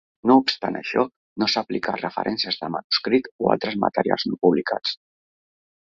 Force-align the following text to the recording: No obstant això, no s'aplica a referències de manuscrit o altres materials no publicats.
No 0.29 0.35
obstant 0.43 0.77
això, 0.79 1.03
no 1.43 1.49
s'aplica 1.55 1.93
a 1.93 2.01
referències 2.01 2.59
de 2.63 2.69
manuscrit 2.77 3.29
o 3.45 3.53
altres 3.57 3.77
materials 3.85 4.27
no 4.31 4.41
publicats. 4.47 4.99